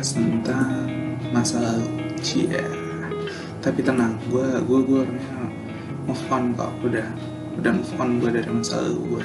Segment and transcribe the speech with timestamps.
[0.00, 0.68] membahas tentang
[1.28, 1.88] masa lalu.
[2.24, 2.64] Cia.
[3.60, 5.44] Tapi tenang, gua gua gua orangnya
[6.08, 7.04] move on kok, udah
[7.60, 9.24] udah move on gua dari masa lalu gua.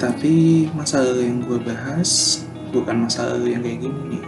[0.00, 2.40] Tapi masa lalu yang gua bahas
[2.72, 4.24] bukan masa lalu yang kayak gini nih.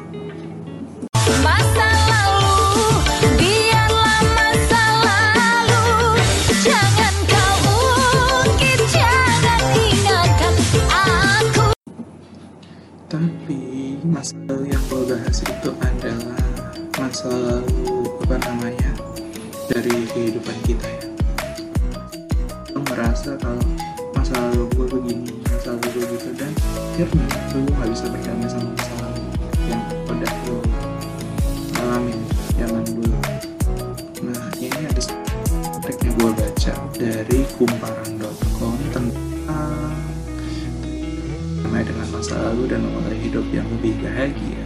[44.17, 44.65] Bahagia.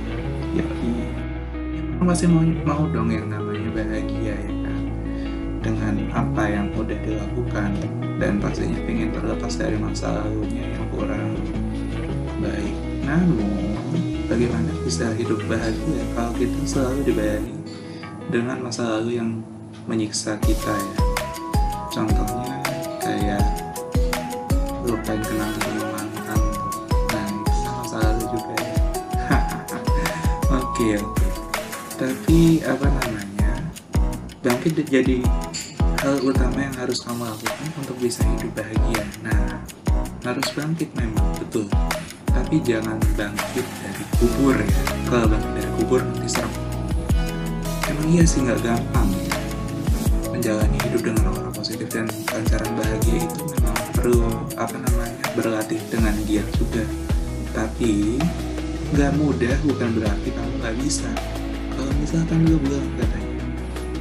[0.54, 0.66] Ya,
[1.98, 4.82] orang pasti mau mau dong yang namanya bahagia ya kan,
[5.58, 7.74] dengan apa yang udah dilakukan
[8.22, 11.34] dan pastinya ingin terlepas dari masa lalunya yang kurang
[12.38, 12.76] baik.
[13.02, 13.74] Namun,
[14.30, 17.58] bagaimana bisa hidup bahagia kalau kita selalu dibayani
[18.30, 19.42] dengan masa lalu yang
[19.90, 20.94] menyiksa kita ya?
[21.90, 22.54] Contohnya
[23.02, 23.42] kayak
[24.86, 25.69] lupain kenangan
[30.98, 31.26] oke oke
[32.00, 33.52] tapi apa namanya
[34.40, 35.20] bangkit jadi
[36.00, 39.04] hal utama yang harus kamu lakukan untuk bisa hidup bahagia.
[39.20, 39.60] Nah
[40.24, 41.68] harus bangkit memang betul.
[42.32, 44.82] Tapi jangan bangkit dari kubur ya.
[45.12, 46.52] Kalau bangkit dari kubur nanti serem.
[47.84, 49.36] Emang iya sih nggak gampang ya
[50.32, 54.24] menjalani hidup dengan orang positif dan pancaran bahagia itu memang perlu
[54.56, 56.84] apa namanya berlatih dengan giat juga.
[57.52, 58.16] Tapi
[58.94, 61.10] nggak mudah bukan berarti kamu nggak bisa.
[61.74, 63.30] Kalau misalkan lu bilang katanya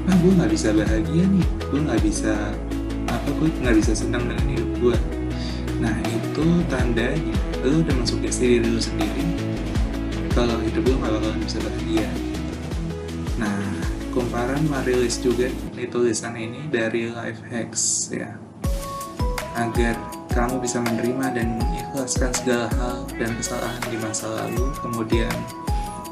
[0.10, 2.34] ah gue nggak bisa bahagia nih gue nggak bisa
[3.06, 4.98] apa gue nggak bisa senang dengan hidup gue
[5.78, 9.40] nah itu tandanya lu udah masuk diri lu sendiri
[10.34, 12.10] kalau hidup lu nggak bakalan bisa bahagia.
[13.42, 13.60] Nah,
[14.14, 18.38] kumparan merilis juga di tulisan ini dari Life Hacks ya.
[19.58, 20.00] Agar
[20.32, 25.34] kamu bisa menerima dan mengikhlaskan segala hal dan kesalahan di masa lalu, kemudian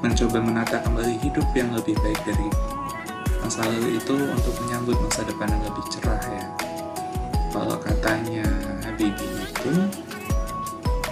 [0.02, 2.48] mencoba menata kembali hidup yang lebih baik dari
[3.42, 6.46] masa lalu itu untuk menyambut masa depan yang lebih cerah ya.
[7.54, 8.46] Kalau katanya
[8.86, 9.74] Habibie itu,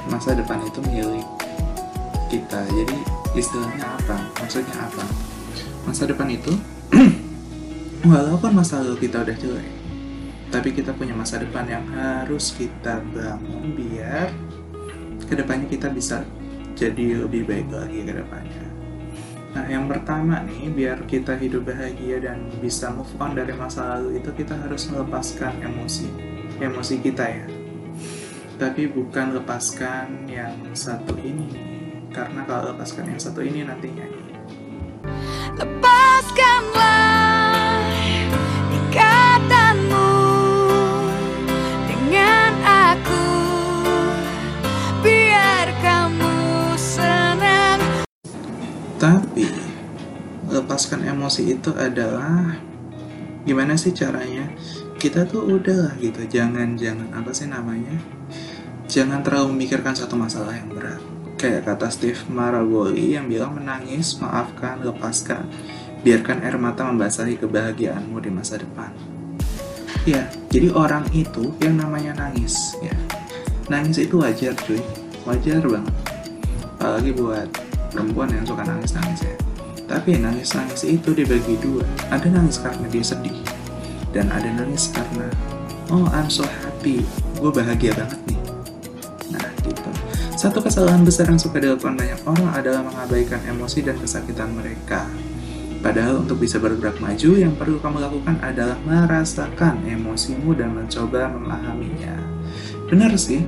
[0.10, 1.28] masa depan itu milik
[2.30, 2.62] kita.
[2.70, 2.98] Jadi
[3.34, 4.18] istilahnya apa?
[4.42, 5.06] Maksudnya apa?
[5.86, 6.50] masa depan itu
[8.10, 9.75] walaupun masa lalu kita udah jelek
[10.56, 14.32] tapi kita punya masa depan yang harus kita bangun biar
[15.28, 16.24] ke depannya kita bisa
[16.80, 18.68] jadi lebih baik lagi ke depannya.
[19.52, 24.24] Nah yang pertama nih biar kita hidup bahagia dan bisa move on dari masa lalu
[24.24, 26.08] itu kita harus melepaskan emosi
[26.64, 27.48] emosi kita ya.
[28.56, 31.52] Tapi bukan lepaskan yang satu ini.
[32.16, 34.08] Karena kalau lepaskan yang satu ini nantinya
[49.06, 49.46] Tapi
[50.50, 52.58] lepaskan emosi itu adalah
[53.46, 54.50] gimana sih caranya?
[54.98, 58.02] Kita tuh udah gitu, jangan jangan apa sih namanya?
[58.90, 60.98] Jangan terlalu memikirkan satu masalah yang berat.
[61.38, 65.54] Kayak kata Steve Maraboli yang bilang menangis, maafkan, lepaskan,
[66.02, 68.90] biarkan air mata membasahi kebahagiaanmu di masa depan.
[70.10, 72.98] Ya, jadi orang itu yang namanya nangis, ya.
[73.70, 74.82] Nangis itu wajar, cuy.
[75.30, 75.94] Wajar banget.
[76.82, 77.65] Apalagi buat
[77.96, 79.36] perempuan yang suka nangis-nangis ya.
[79.88, 81.88] Tapi nangis-nangis itu dibagi dua.
[82.12, 83.40] Ada nangis karena dia sedih.
[84.12, 85.32] Dan ada nangis karena,
[85.88, 87.08] oh I'm so happy.
[87.40, 88.40] Gue bahagia banget nih.
[89.32, 89.90] Nah gitu.
[90.36, 95.08] Satu kesalahan besar yang suka dilakukan banyak orang adalah mengabaikan emosi dan kesakitan mereka.
[95.80, 102.18] Padahal untuk bisa bergerak maju, yang perlu kamu lakukan adalah merasakan emosimu dan mencoba memahaminya.
[102.90, 103.46] Benar sih.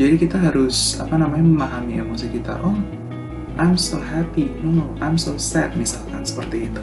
[0.00, 2.56] Jadi kita harus apa namanya memahami emosi kita.
[2.64, 2.72] Oh,
[3.58, 4.52] I'm so happy.
[4.62, 6.82] No, I'm so sad misalkan seperti itu.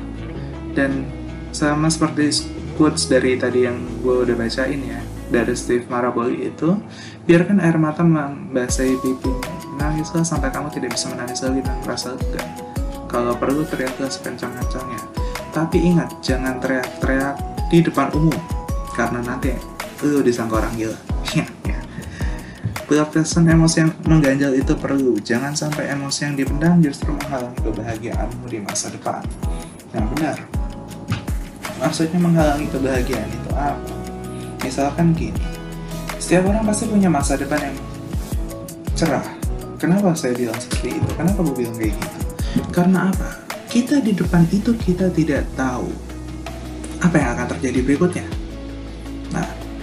[0.75, 1.07] Dan
[1.55, 2.45] sama seperti
[2.77, 5.01] quotes dari tadi yang gue udah bacain ya
[5.33, 6.77] dari Steve Maraboli itu
[7.25, 9.41] biarkan air mata membasahi pipimu
[9.81, 12.43] nangislah sampai kamu tidak bisa menangis lagi dan merasa lega
[13.09, 15.01] kalau perlu teriaklah sekencang-kencangnya
[15.51, 17.35] tapi ingat jangan teriak-teriak
[17.67, 18.37] di depan umum
[18.95, 19.57] karena nanti
[20.05, 20.97] lu disangka orang gila
[22.87, 25.19] Pelepasan emosi yang mengganjal itu perlu.
[25.19, 29.19] Jangan sampai emosi yang dipendam justru menghalangi kebahagiaanmu di masa depan.
[29.91, 30.37] Yang benar.
[31.83, 33.91] Maksudnya menghalangi kebahagiaan itu apa?
[34.63, 35.43] Misalkan gini,
[36.15, 37.75] setiap orang pasti punya masa depan yang
[38.95, 39.27] cerah.
[39.75, 41.09] Kenapa saya bilang seperti itu?
[41.19, 42.19] Kenapa gue bilang kayak gitu?
[42.71, 43.29] Karena apa?
[43.67, 45.91] Kita di depan itu kita tidak tahu
[47.03, 48.36] apa yang akan terjadi berikutnya.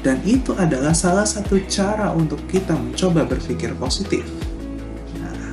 [0.05, 4.29] Dan itu adalah salah satu cara untuk kita mencoba berpikir positif.
[5.17, 5.49] Nah,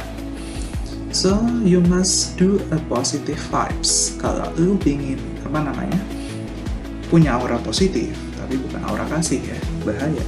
[1.15, 4.19] so you must do a positive vibes.
[4.19, 5.95] Kalau lu ingin apa namanya
[7.07, 10.25] punya aura positif, tapi bukan aura kasih ya, bahaya.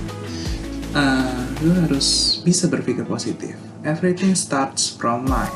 [0.96, 3.60] Uh, lu harus bisa berpikir positif.
[3.84, 5.52] Everything starts from mind.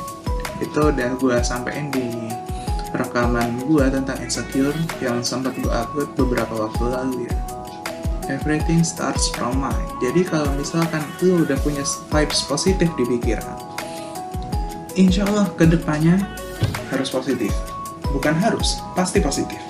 [0.59, 2.03] Itu udah gue sampein di
[2.91, 7.56] rekaman gue tentang insecure yang sempat gue upload beberapa waktu lalu ya
[8.27, 9.89] everything starts from mind.
[9.99, 13.77] Jadi kalau misalkan lu udah punya vibes positif di pikiran
[14.97, 16.17] insya Allah ke depannya
[16.89, 17.53] harus positif.
[18.09, 19.61] Bukan harus pasti positif.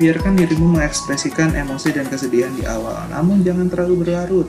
[0.00, 2.96] Biarkan dirimu mengekspresikan emosi dan kesedihan di awal.
[3.12, 4.48] Namun jangan terlalu berlarut.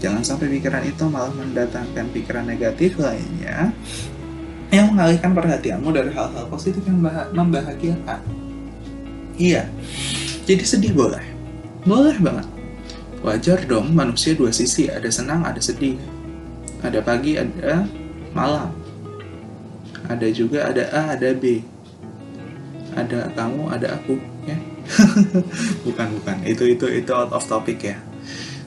[0.00, 3.70] Jangan sampai pikiran itu malah mendatangkan pikiran negatif lainnya
[4.72, 6.98] yang mengalihkan perhatianmu dari hal-hal positif yang
[7.30, 8.20] membahagiakan.
[9.36, 9.68] Iya,
[10.48, 11.31] jadi sedih boleh.
[11.82, 12.46] Boleh banget.
[13.22, 15.98] Wajar dong manusia dua sisi, ada senang, ada sedih.
[16.82, 17.86] Ada pagi, ada
[18.34, 18.74] malam.
[20.10, 21.62] Ada juga ada A, ada B.
[22.92, 24.58] Ada kamu, ada aku, ya.
[25.86, 26.36] bukan, bukan.
[26.42, 27.98] Itu itu itu out of topic ya.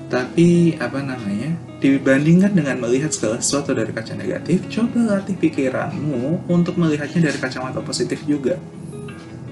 [0.08, 1.52] Tapi apa namanya?
[1.84, 7.84] Dibandingkan dengan melihat segala sesuatu dari kaca negatif, coba latih pikiranmu untuk melihatnya dari kacamata
[7.84, 8.56] positif juga.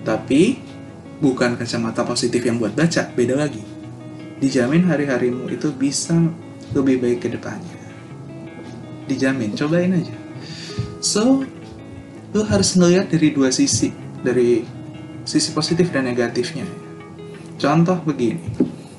[0.07, 0.72] Tapi
[1.23, 3.63] bukan kacamata positif yang buat baca, beda lagi.
[4.43, 6.19] Dijamin hari-harimu itu bisa
[6.75, 7.79] lebih baik ke depannya.
[9.07, 10.15] Dijamin, cobain aja.
[10.99, 11.47] So,
[12.35, 14.67] lu harus ngelihat dari dua sisi, dari
[15.23, 16.67] sisi positif dan negatifnya.
[17.55, 18.43] Contoh begini,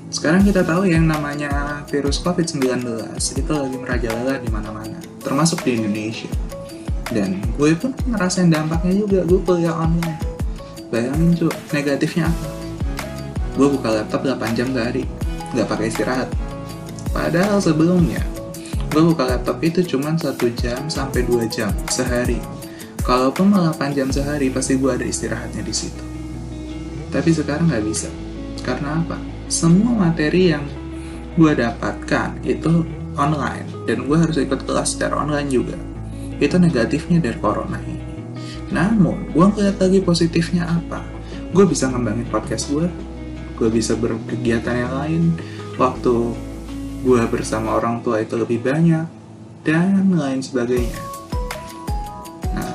[0.08, 2.64] sekarang kita tahu yang namanya virus COVID-19
[3.20, 6.32] itu lagi merajalela di mana-mana, termasuk di Indonesia.
[7.12, 10.33] Dan gue pun ngerasain dampaknya juga, gue kuliah online.
[10.94, 12.46] Bayangin cuy, negatifnya apa?
[13.58, 15.02] Gue buka laptop 8 jam sehari,
[15.50, 16.30] nggak pakai istirahat.
[17.10, 18.22] Padahal sebelumnya,
[18.94, 22.38] gue buka laptop itu cuma 1 jam sampai 2 jam sehari.
[23.02, 26.04] Kalaupun malah 8 jam sehari, pasti gue ada istirahatnya di situ.
[27.10, 28.06] Tapi sekarang nggak bisa.
[28.62, 29.34] Karena apa?
[29.54, 30.64] semua materi yang
[31.36, 35.76] gue dapatkan itu online dan gue harus ikut kelas secara online juga
[36.40, 38.03] itu negatifnya dari corona ini
[38.72, 41.04] namun gue ngeliat lagi positifnya apa?
[41.52, 42.86] Gue bisa ngembangin podcast gue
[43.54, 45.22] gue bisa berkegiatan yang lain.
[45.78, 46.14] Waktu
[47.02, 49.06] gue bersama orang tua itu lebih banyak
[49.62, 51.00] dan lain sebagainya.
[52.54, 52.74] Nah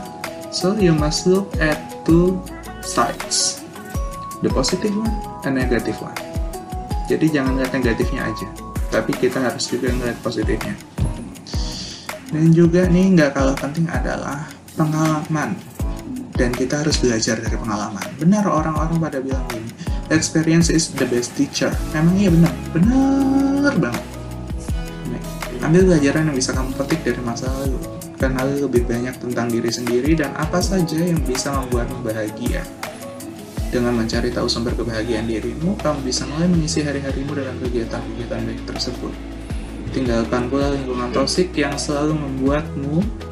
[0.51, 2.39] so you must look at two
[2.83, 3.59] sides.
[4.39, 5.11] The positive one
[5.43, 6.15] and negative one.
[7.11, 8.47] Jadi jangan lihat negatifnya aja,
[8.93, 10.77] tapi kita harus juga ngeliat positifnya.
[12.29, 14.45] Dan juga nih nggak kalah penting adalah
[14.77, 15.57] pengalaman.
[16.39, 17.99] Dan kita harus belajar dari pengalaman.
[18.15, 19.75] Benar orang-orang pada bilang ini,
[20.07, 21.67] experience is the best teacher.
[21.91, 24.03] Memang iya benar, benar banget.
[25.11, 25.23] Nih,
[25.59, 27.75] ambil pelajaran yang bisa kamu petik dari masa lalu.
[28.15, 32.63] Kenali lebih banyak tentang diri sendiri dan apa saja yang bisa membuatmu bahagia.
[33.69, 39.13] Dengan mencari tahu sumber kebahagiaan dirimu, kamu bisa mulai mengisi hari-harimu dengan kegiatan-kegiatan baik tersebut.
[39.91, 43.28] Tinggalkan pula lingkungan toksik yang selalu membuatmu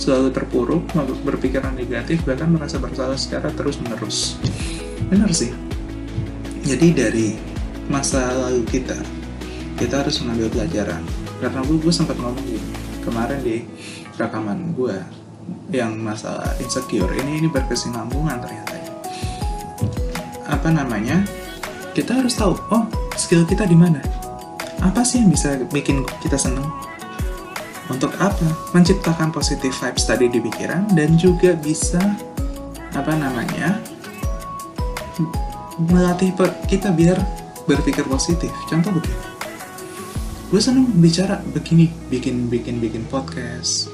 [0.00, 0.88] selalu terpuruk,
[1.20, 4.40] berpikiran negatif, bahkan merasa bersalah secara terus-menerus.
[5.12, 5.52] Benar sih.
[6.64, 7.28] Jadi dari
[7.92, 8.96] masa lalu kita,
[9.76, 11.04] kita harus mengambil pelajaran.
[11.44, 12.64] Karena gue, gue sempat ngomong gini,
[13.04, 13.68] kemarin di
[14.16, 14.96] rekaman gue
[15.70, 18.76] yang masalah insecure ini ini berkesinambungan ternyata
[20.50, 21.22] apa namanya
[21.94, 24.02] kita harus tahu oh skill kita di mana
[24.82, 26.66] apa sih yang bisa bikin kita seneng
[27.90, 28.46] untuk apa?
[28.72, 31.98] Menciptakan positive vibes tadi di pikiran dan juga bisa
[32.94, 33.82] apa namanya
[35.90, 36.30] melatih
[36.70, 37.18] kita biar
[37.66, 38.54] berpikir positif.
[38.70, 39.28] Contoh begini.
[40.50, 43.90] Gue seneng bicara begini bikin bikin bikin podcast.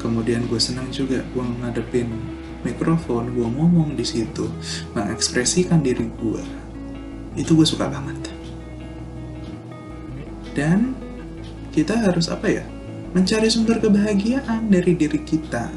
[0.00, 2.08] Kemudian gue senang juga gue ngadepin
[2.60, 4.44] mikrofon gue ngomong di situ
[4.92, 6.44] mengekspresikan diri gue
[7.36, 8.20] itu gue suka banget.
[10.52, 10.92] Dan
[11.70, 12.64] kita harus apa ya
[13.10, 15.70] mencari sumber kebahagiaan dari diri kita.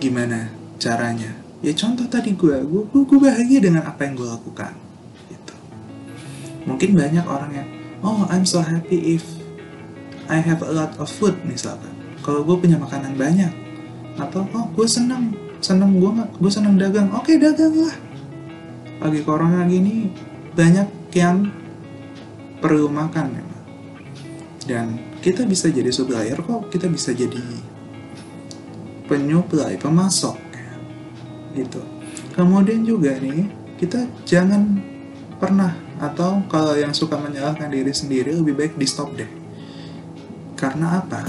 [0.00, 0.48] Gimana
[0.80, 1.32] caranya?
[1.64, 4.72] Ya contoh tadi gue gue, gue bahagia dengan apa yang gue lakukan
[5.32, 5.54] gitu.
[6.68, 7.68] Mungkin banyak orang yang
[8.04, 9.24] oh I'm so happy if
[10.28, 11.92] I have a lot of food misalkan.
[12.24, 13.52] Kalau gue punya makanan banyak
[14.16, 15.32] atau oh gue seneng
[15.64, 16.10] seneng gue
[16.40, 17.12] gue seneng dagang.
[17.16, 17.96] Oke dagang lah
[19.04, 20.08] lagi corona gini
[20.56, 21.50] banyak yang
[22.64, 23.62] perlu makan memang.
[24.64, 27.40] Dan kita bisa jadi supplier kok kita bisa jadi
[29.08, 30.36] penyuplai pemasok
[31.56, 31.80] gitu.
[32.36, 33.48] Kemudian juga nih
[33.80, 34.84] kita jangan
[35.40, 39.30] pernah atau kalau yang suka menyalahkan diri sendiri lebih baik di stop deh.
[40.60, 41.24] Karena apa?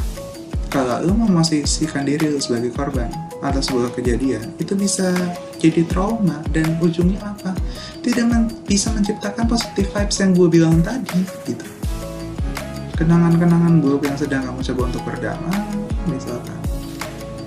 [0.67, 3.07] Kalau lu memosisikan diri lu sebagai korban
[3.39, 5.15] atas sebuah kejadian itu bisa
[5.55, 7.55] jadi trauma dan ujungnya apa?
[8.03, 8.27] Tidak
[8.67, 11.84] bisa menciptakan positive vibes yang gue bilang tadi gitu
[12.95, 15.61] kenangan-kenangan buruk yang sedang kamu coba untuk berdamai
[16.07, 16.59] misalkan.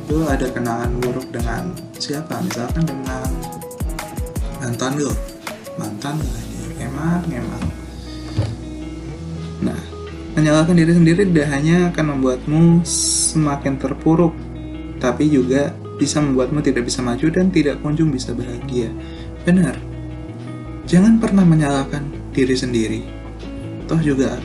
[0.09, 2.41] Lu ada kenangan buruk dengan siapa?
[2.45, 3.29] Misalkan dengan
[4.59, 5.11] mantan lu
[5.79, 7.65] mantan lagi emang emang
[9.63, 9.81] nah
[10.35, 14.35] menyalahkan diri sendiri tidak hanya akan membuatmu semakin terpuruk
[14.99, 18.91] tapi juga bisa membuatmu tidak bisa maju dan tidak kunjung bisa bahagia.
[19.43, 19.75] Benar.
[20.87, 23.01] Jangan pernah menyalahkan diri sendiri.
[23.91, 24.39] Toh juga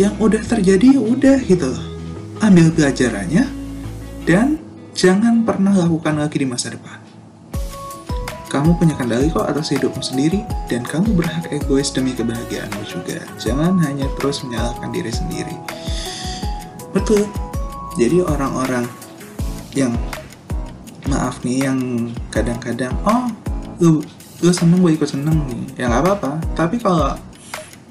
[0.00, 1.70] yang udah terjadi ya udah gitu
[2.42, 3.46] ambil pelajarannya
[4.26, 4.58] dan
[4.94, 6.98] jangan pernah lakukan lagi di masa depan
[8.54, 13.18] kamu punya kendali kok atas hidupmu sendiri dan kamu berhak egois demi kebahagiaanmu juga.
[13.42, 15.58] Jangan hanya terus menyalahkan diri sendiri.
[16.94, 17.26] Betul.
[17.98, 18.86] Jadi orang-orang
[19.74, 19.90] yang
[21.10, 21.78] maaf nih yang
[22.30, 23.28] kadang-kadang oh
[23.82, 24.00] lu
[24.40, 27.12] lu seneng gue ikut seneng nih ya nggak apa-apa tapi kalau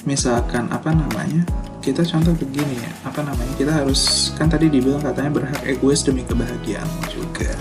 [0.08, 1.46] misalkan apa namanya
[1.84, 6.24] kita contoh begini ya apa namanya kita harus kan tadi dibilang katanya berhak egois demi
[6.24, 7.52] kebahagiaanmu juga.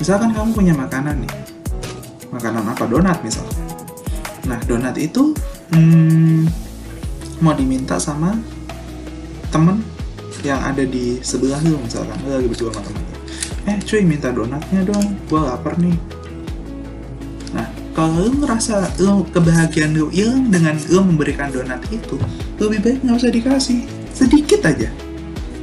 [0.00, 1.34] Misalkan kamu punya makanan nih
[2.32, 2.88] makanan apa?
[2.88, 3.62] Donat misalnya
[4.42, 5.30] nah donat itu
[5.70, 6.50] hmm,
[7.38, 8.34] mau diminta sama
[9.54, 9.78] temen
[10.42, 13.04] yang ada di sebelah lu misalkan lu lagi berdua sama temen
[13.70, 15.94] eh cuy minta donatnya dong gua lapar nih
[17.92, 22.16] kalau lu ngerasa lu kebahagiaan lu hilang dengan lu memberikan donat itu
[22.60, 23.80] lebih baik nggak usah dikasih
[24.12, 24.88] sedikit aja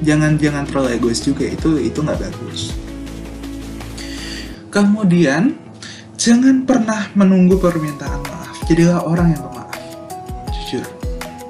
[0.05, 2.73] jangan jangan terlalu egois juga itu itu nggak bagus
[4.69, 5.57] kemudian
[6.19, 8.59] Jangan pernah menunggu permintaan maaf.
[8.67, 9.79] Jadilah orang yang pemaaf.
[10.51, 10.83] Jujur,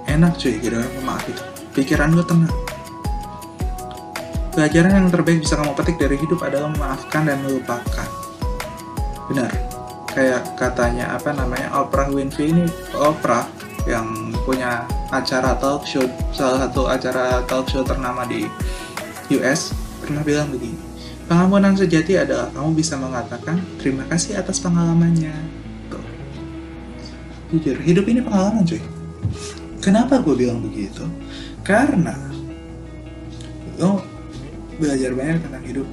[0.05, 1.43] enak cuy jadi orang pemaaf itu.
[1.73, 2.53] Pikiran lu tenang.
[4.53, 8.09] Pelajaran yang terbaik bisa kamu petik dari hidup adalah memaafkan dan melupakan.
[9.25, 9.68] Benar.
[10.09, 12.65] Kayak katanya apa namanya Oprah Winfrey ini
[12.97, 13.45] Oprah
[13.85, 18.49] yang punya acara talk show salah satu acara talk show ternama di
[19.33, 20.89] US pernah bilang begini
[21.29, 25.29] Pengampunan sejati adalah kamu bisa mengatakan terima kasih atas pengalamannya.
[25.93, 26.01] Tuh.
[27.53, 28.81] Jujur, hidup ini pengalaman cuy.
[29.77, 31.05] Kenapa gue bilang begitu?
[31.61, 32.17] Karena
[33.77, 34.01] lo
[34.81, 35.87] belajar banyak tentang hidup.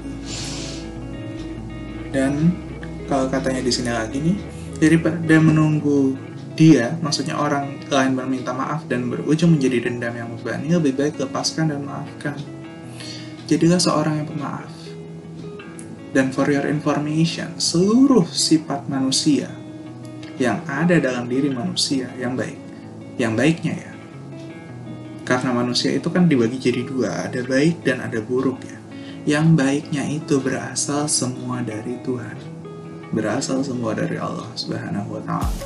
[2.16, 2.56] Dan
[3.06, 4.36] kalau katanya di sini lagi nih,
[4.82, 6.18] daripada menunggu
[6.56, 11.70] dia, maksudnya orang lain meminta maaf dan berujung menjadi dendam yang membebani, lebih baik lepaskan
[11.70, 12.36] dan maafkan.
[13.46, 14.72] Jadilah seorang yang pemaaf.
[16.16, 19.52] Dan for your information, seluruh sifat manusia
[20.40, 22.56] yang ada dalam diri manusia yang baik,
[23.20, 23.92] yang baiknya ya.
[25.28, 28.78] Karena manusia itu kan dibagi jadi dua, ada baik dan ada buruk ya.
[29.26, 32.55] Yang baiknya itu berasal semua dari Tuhan.
[33.14, 35.64] Berasal semua dari Allah Subhanahu wa taala.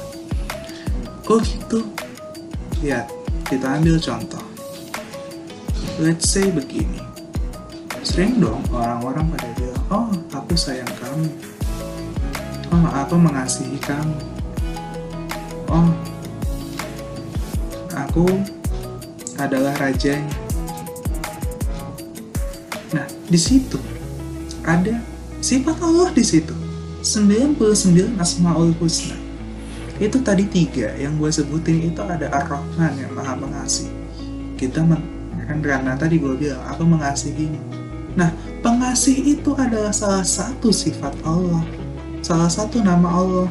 [1.24, 1.80] Kok gitu?
[2.84, 3.06] Lihat,
[3.48, 4.44] kita ambil contoh.
[6.00, 7.00] Let's say begini.
[8.00, 11.28] Sering dong orang-orang pada bilang, oh aku sayang kamu
[12.70, 14.14] oh aku mengasihi kamu
[15.70, 15.90] oh
[17.90, 18.26] aku
[19.38, 20.38] adalah rajanya
[22.94, 23.78] nah di situ
[24.62, 25.02] ada
[25.42, 26.54] sifat Allah di situ
[27.00, 29.16] 99 asmaul husna.
[30.00, 33.88] Itu tadi tiga yang gue sebutin itu ada ar-Rahman yang maha pengasih.
[34.56, 35.02] Kita men
[35.50, 35.58] kan
[35.98, 37.58] tadi gue bilang aku mengasihimu
[38.14, 38.30] nah
[38.62, 41.62] pengasih itu adalah salah satu sifat Allah
[42.20, 43.48] salah satu nama Allah.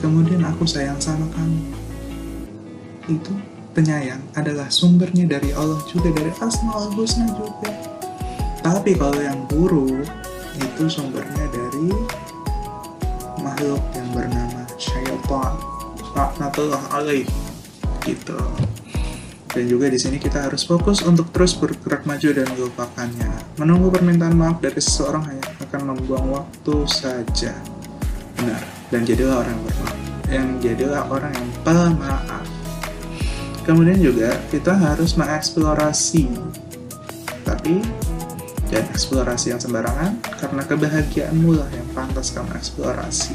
[0.00, 1.60] Kemudian aku sayang sama kamu.
[3.10, 3.36] Itu
[3.76, 7.68] penyayang adalah sumbernya dari Allah juga dari Asmaul Husna juga.
[8.64, 10.08] Tapi kalau yang buruk
[10.56, 11.92] itu sumbernya dari
[13.40, 15.52] makhluk yang bernama syaitan
[16.14, 17.26] laknatullah alaih
[18.04, 18.36] gitu
[19.50, 23.58] dan juga di sini kita harus fokus untuk terus bergerak maju dan melupakannya.
[23.58, 27.50] Menunggu permintaan maaf dari seseorang hanya akan membuang waktu saja.
[28.38, 28.62] Benar.
[28.94, 29.98] Dan jadilah orang yang bermaaf.
[30.30, 32.46] Yang jadilah orang yang pemaaf.
[33.60, 36.26] kemudian juga kita harus mengeksplorasi
[37.44, 37.84] tapi
[38.72, 43.34] jangan eksplorasi yang sembarangan karena kebahagiaanmu lah yang pantas kamu eksplorasi.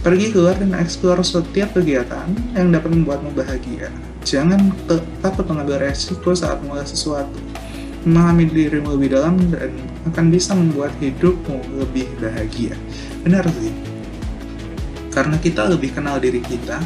[0.00, 3.90] Pergi keluar dan eksplor setiap kegiatan yang dapat membuatmu bahagia.
[4.22, 4.70] Jangan
[5.18, 7.38] takut mengambil resiko saat mulai sesuatu.
[8.06, 9.74] Memahami dirimu lebih dalam dan
[10.06, 12.78] akan bisa membuat hidupmu lebih bahagia.
[13.26, 13.96] Benar sih
[15.16, 16.76] karena kita lebih kenal diri kita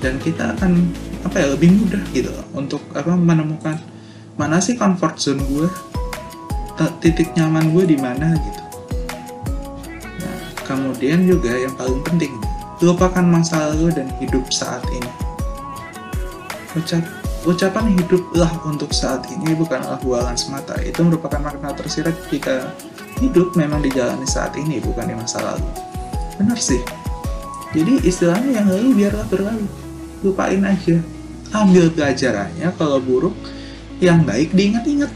[0.00, 0.88] dan kita akan
[1.28, 3.76] apa ya lebih mudah gitu loh untuk apa menemukan
[4.40, 5.68] mana sih comfort zone gue
[7.04, 8.63] titik nyaman gue di mana gitu
[10.64, 12.32] kemudian juga yang paling penting
[12.82, 15.12] lupakan masa lalu dan hidup saat ini.
[16.74, 17.04] Ucap
[17.44, 20.74] ucapan hiduplah untuk saat ini bukanlah bualan semata.
[20.82, 22.72] Itu merupakan makna tersirat jika
[23.22, 25.68] hidup memang dijalani saat ini bukan di masa lalu.
[26.40, 26.82] Benar sih.
[27.76, 29.66] Jadi istilahnya yang lalu biarlah berlalu.
[30.26, 30.98] Lupain aja.
[31.54, 33.36] Ambil pelajarannya kalau buruk
[34.02, 35.12] yang baik diingat-ingat.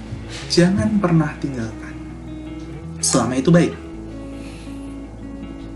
[0.52, 1.96] Jangan pernah tinggalkan.
[3.02, 3.87] Selama itu baik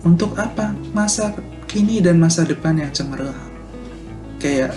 [0.02, 0.74] untuk apa?
[0.94, 1.34] Masa
[1.66, 3.50] kini dan masa depan yang cemerlang.
[4.42, 4.74] Kayak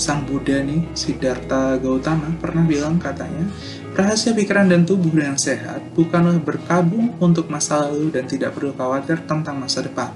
[0.00, 3.44] sang Buddha nih Siddhartha Gautama pernah bilang katanya
[3.92, 9.20] rahasia pikiran dan tubuh yang sehat bukanlah berkabung untuk masa lalu dan tidak perlu khawatir
[9.28, 10.08] tentang masa depan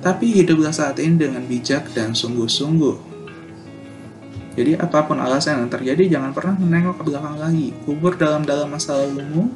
[0.00, 3.12] tapi hiduplah saat ini dengan bijak dan sungguh-sungguh.
[4.56, 7.70] Jadi apa pun alasan yang terjadi, jangan pernah menengok ke belakang lagi.
[7.86, 9.52] Kubur dalam-dalam masa lalumu,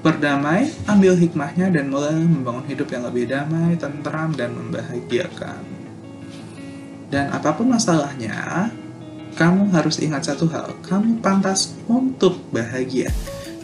[0.00, 5.62] berdamai, ambil hikmahnya, dan mulai membangun hidup yang lebih damai, tentram, dan membahagiakan.
[7.08, 8.68] Dan apa pun masalahnya,
[9.34, 13.10] kamu harus ingat satu hal, kamu pantas untuk bahagia.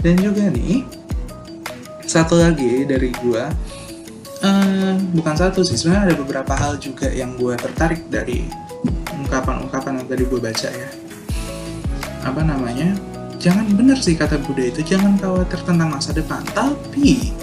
[0.00, 0.84] Dan juga nih,
[2.04, 3.52] satu lagi dari gua,
[4.42, 8.44] eh, bukan satu sih, sebenarnya ada beberapa hal juga yang gue tertarik dari
[9.24, 10.88] ungkapan-ungkapan yang tadi gue baca ya
[12.24, 12.96] apa namanya
[13.44, 16.40] jangan benar sih kata Buddha itu jangan khawatir tentang masa depan.
[16.56, 17.36] Tapi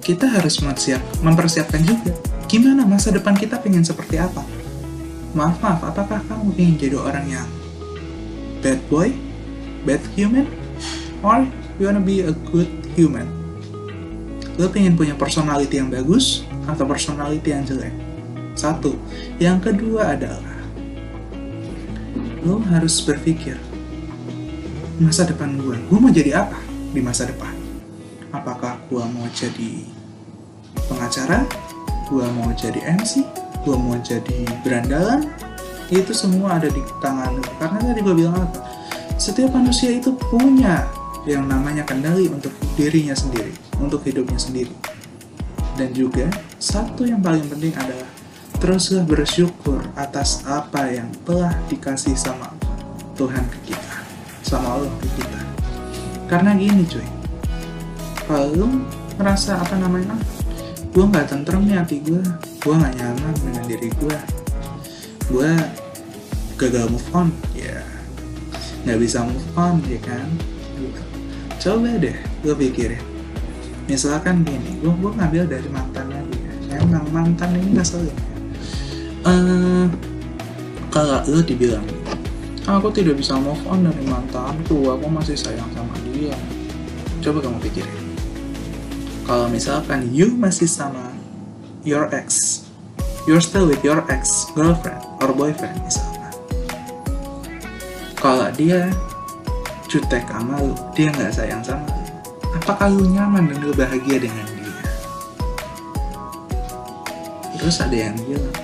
[0.00, 2.16] kita harus mempersiap, mempersiapkan juga.
[2.48, 4.40] Gimana masa depan kita pengen seperti apa?
[5.36, 7.48] Maaf maaf apakah kamu ingin jadi orang yang
[8.64, 9.12] bad boy
[9.84, 10.48] bad human?
[11.20, 11.44] Or
[11.76, 13.28] you wanna be a good human?
[14.56, 17.92] Lo pengen punya personality yang bagus atau personality yang jelek?
[18.56, 18.96] Satu.
[19.36, 20.56] Yang kedua adalah
[22.40, 23.60] lo harus berpikir
[25.00, 26.60] masa depan gue, gue mau jadi apa
[26.92, 27.56] di masa depan?
[28.36, 29.88] Apakah gue mau jadi
[30.92, 31.48] pengacara?
[32.12, 33.24] Gue mau jadi MC?
[33.64, 35.24] Gue mau jadi berandalan?
[35.88, 37.42] Itu semua ada di tangan lo.
[37.56, 38.60] Karena tadi gue bilang apa?
[39.16, 40.84] Setiap manusia itu punya
[41.24, 44.72] yang namanya kendali untuk dirinya sendiri, untuk hidupnya sendiri.
[45.80, 46.28] Dan juga
[46.60, 48.08] satu yang paling penting adalah
[48.60, 52.52] teruslah bersyukur atas apa yang telah dikasih sama
[53.16, 53.89] Tuhan ke kita,
[54.44, 55.40] sama Allah ke kita.
[56.30, 57.06] Karena gini cuy,
[58.28, 58.66] kalau lu
[59.18, 60.14] ngerasa apa namanya,
[60.94, 62.22] gue nggak tentrem nih hati gue,
[62.62, 64.18] gue nggak nyaman dengan diri gue,
[65.28, 65.50] gue
[66.60, 67.82] gagal move on, ya
[68.86, 70.28] nggak bisa move on ya kan.
[71.60, 73.04] Coba deh, gue pikirin.
[73.84, 76.78] Misalkan gini, gue gue ngambil dari mantannya dia.
[76.80, 78.30] Emang mantan ini ngeselin
[79.26, 79.86] uh,
[80.88, 81.84] kalau lo dibilang
[82.68, 84.92] aku tidak bisa move on dari mantanku.
[84.92, 86.36] Aku masih sayang sama dia.
[87.20, 88.06] Coba kamu pikirin.
[89.24, 91.14] Kalau misalkan you masih sama
[91.86, 92.60] your ex
[93.24, 96.34] you're still with your ex girlfriend or boyfriend misalkan.
[98.20, 98.92] Kalau dia
[99.88, 102.06] cutek sama lu dia nggak sayang sama lu
[102.58, 104.74] apakah lu nyaman dan lu bahagia dengan dia?
[107.60, 108.56] Terus ada yang bilang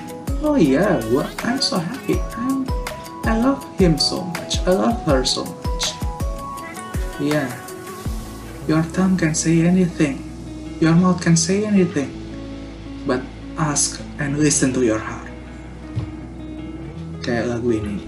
[0.45, 2.21] oh yeah, gua I'm so happy.
[2.37, 2.67] I'm,
[3.27, 4.63] I love him so much.
[4.63, 5.85] I love her so much.
[7.19, 7.51] Yeah,
[8.71, 10.23] your tongue can say anything,
[10.79, 12.15] your mouth can say anything,
[13.03, 13.19] but
[13.59, 15.27] ask and listen to your heart.
[17.27, 17.99] Kayak lagu ini.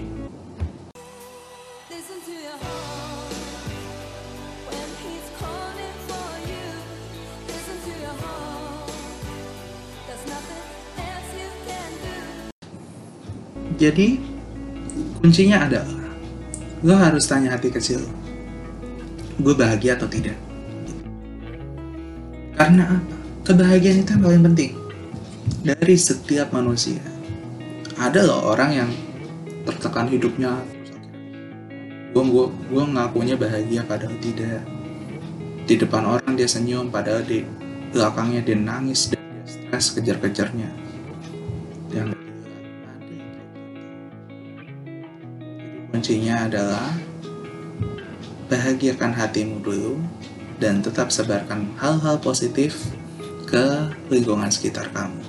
[13.79, 14.28] Jadi
[15.19, 15.99] kuncinya adalah
[16.79, 17.99] lo harus tanya hati kecil,
[19.39, 20.35] gue bahagia atau tidak.
[22.55, 23.15] Karena apa?
[23.47, 24.71] Kebahagiaan itu yang paling penting
[25.63, 26.99] dari setiap manusia.
[27.99, 28.89] Ada loh orang yang
[29.67, 30.59] tertekan hidupnya,
[32.15, 34.63] gue gue gue ngakunya bahagia padahal tidak.
[35.67, 37.43] Di depan orang dia senyum padahal di
[37.91, 40.69] belakangnya dia nangis dan dia stres kejar-kejarnya.
[41.91, 42.18] Yang
[45.99, 46.95] kuncinya adalah
[48.47, 49.99] bahagiakan hatimu dulu
[50.55, 52.87] dan tetap sebarkan hal-hal positif
[53.43, 55.19] ke lingkungan sekitar kamu.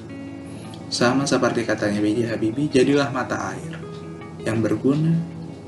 [0.86, 2.30] Sama seperti katanya B.J.
[2.30, 3.82] Habibie, jadilah mata air
[4.46, 5.10] yang berguna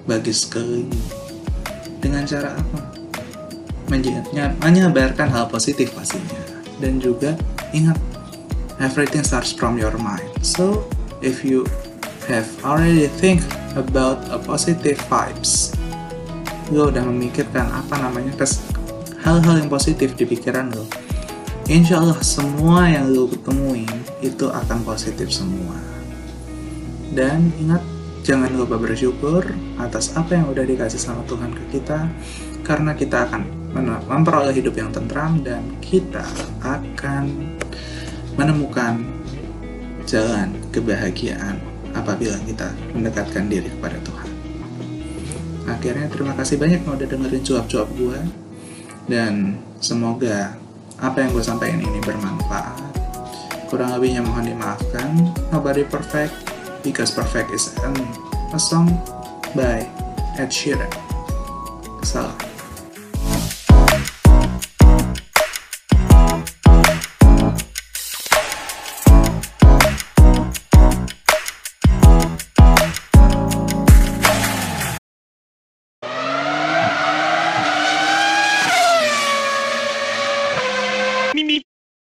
[0.07, 0.95] bagi sekeliling.
[1.99, 2.79] Dengan cara apa?
[4.63, 6.39] Menyebarkan hal positif pastinya.
[6.79, 7.35] Dan juga
[7.75, 7.99] ingat,
[8.79, 10.31] everything starts from your mind.
[10.47, 10.87] So,
[11.27, 11.67] if you
[12.31, 13.43] have already think
[13.79, 15.73] about a positive vibes,
[16.73, 18.33] lo udah memikirkan apa namanya
[19.23, 20.85] hal-hal yang positif di pikiran lo.
[21.71, 23.89] Insya Allah semua yang lo ketemuin
[24.21, 25.79] itu akan positif semua.
[27.13, 27.85] Dan ingat,
[28.27, 29.47] jangan lupa bersyukur
[29.79, 32.09] atas apa yang udah dikasih sama Tuhan ke kita,
[32.67, 33.47] karena kita akan
[34.09, 36.25] memperoleh hidup yang tentram dan kita
[36.61, 37.57] akan
[38.37, 39.01] menemukan
[40.05, 44.31] jalan kebahagiaan apabila kita mendekatkan diri kepada Tuhan.
[45.69, 48.19] Akhirnya terima kasih banyak udah dengerin cuap-cuap gue
[49.07, 50.59] dan semoga
[50.99, 52.93] apa yang gue sampaikan ini bermanfaat.
[53.67, 55.33] Kurang lebihnya mohon dimaafkan.
[55.49, 56.35] Nobody perfect
[56.85, 57.97] because perfect is an,
[58.53, 58.93] a song
[59.57, 59.89] by
[60.37, 60.93] Ed Sheeran.
[62.05, 62.52] Salam.